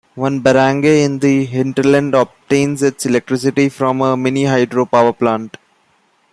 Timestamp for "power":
4.87-5.13